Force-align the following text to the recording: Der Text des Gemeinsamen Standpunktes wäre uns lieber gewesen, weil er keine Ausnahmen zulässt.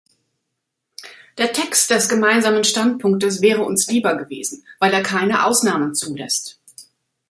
Der 1.37 1.53
Text 1.53 1.91
des 1.91 2.09
Gemeinsamen 2.09 2.63
Standpunktes 2.63 3.43
wäre 3.43 3.63
uns 3.63 3.85
lieber 3.85 4.15
gewesen, 4.15 4.65
weil 4.79 4.91
er 4.93 5.03
keine 5.03 5.45
Ausnahmen 5.45 5.93
zulässt. 5.93 6.57